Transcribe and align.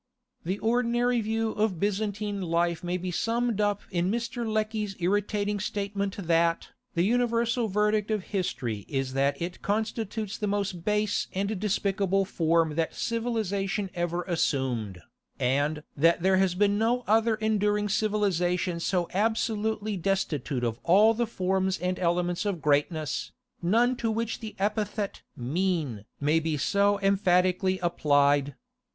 The 0.43 0.57
ordinary 0.57 1.21
view 1.21 1.51
of 1.51 1.79
Byzantine 1.79 2.41
life 2.41 2.83
may 2.83 2.97
be 2.97 3.11
summed 3.11 3.61
up 3.61 3.81
in 3.91 4.09
Mr. 4.09 4.51
Lecky's 4.51 4.95
irritating 4.99 5.59
statement(18) 5.59 6.25
that 6.25 6.69
"the 6.95 7.03
universal 7.03 7.67
verdict 7.67 8.09
of 8.09 8.23
history 8.23 8.83
is 8.89 9.13
that 9.13 9.39
it 9.39 9.61
constitutes 9.61 10.39
the 10.39 10.47
most 10.47 10.83
base 10.83 11.27
and 11.33 11.59
despicable 11.59 12.25
form 12.25 12.73
that 12.77 12.95
civilization 12.95 13.91
ever 13.93 14.23
assumed, 14.23 15.03
and 15.39 15.83
that 15.95 16.23
there 16.23 16.37
has 16.37 16.55
been 16.55 16.79
no 16.79 17.03
other 17.05 17.35
enduring 17.35 17.87
civilization 17.87 18.79
so 18.79 19.07
absolutely 19.13 19.97
destitute 19.97 20.63
of 20.63 20.79
all 20.81 21.13
the 21.13 21.27
forms 21.27 21.77
and 21.77 21.99
elements 21.99 22.43
of 22.43 22.59
greatness, 22.63 23.33
none 23.61 23.95
to 23.97 24.09
which 24.09 24.39
the 24.39 24.55
epithet 24.57 25.21
mean 25.37 26.05
may 26.19 26.39
be 26.39 26.57
so 26.57 26.99
emphatically 27.03 27.77
applied. 27.83 28.55